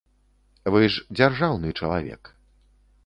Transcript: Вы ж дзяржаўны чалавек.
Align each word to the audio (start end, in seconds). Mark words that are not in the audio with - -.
Вы 0.75 0.81
ж 0.95 1.03
дзяржаўны 1.19 1.75
чалавек. 1.79 2.33